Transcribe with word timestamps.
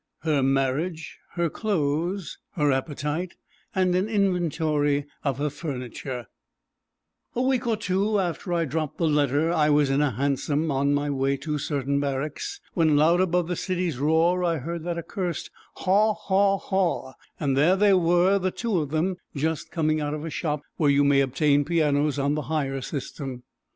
Her 0.21 0.41
Marriage, 0.41 1.19
Her 1.33 1.47
Clothes, 1.47 2.39
Her 2.53 2.71
Appetite, 2.71 3.35
and 3.75 3.93
an 3.93 4.09
Inventory 4.09 5.05
of 5.23 5.37
Her 5.37 5.51
Furniture 5.51 6.25
A 7.35 7.41
week 7.43 7.67
or 7.67 7.77
two 7.77 8.17
after 8.19 8.51
I 8.51 8.65
dropped 8.65 8.97
the 8.97 9.07
letter 9.07 9.53
I 9.53 9.69
was 9.69 9.91
in 9.91 10.01
a 10.01 10.09
hansom 10.09 10.71
on 10.71 10.95
my 10.95 11.11
way 11.11 11.37
to 11.45 11.59
certain 11.59 11.99
barracks 11.99 12.59
when 12.73 12.97
loud 12.97 13.21
above 13.21 13.47
the 13.47 13.55
city's 13.55 13.99
roar 13.99 14.43
I 14.43 14.57
heard 14.57 14.83
that 14.85 14.97
accursed 14.97 15.51
haw 15.75 16.15
haw 16.15 16.57
haw, 16.57 17.13
and 17.39 17.55
there 17.55 17.75
they 17.75 17.93
were, 17.93 18.39
the 18.39 18.49
two 18.49 18.79
of 18.79 18.89
them, 18.89 19.17
just 19.35 19.69
coming 19.69 20.01
out 20.01 20.15
of 20.15 20.25
a 20.25 20.31
shop 20.31 20.63
where 20.77 20.89
you 20.89 21.03
may 21.03 21.21
obtain 21.21 21.63
pianos 21.63 22.17
on 22.17 22.33
the 22.33 22.41
hire 22.49 22.81
system. 22.81 23.43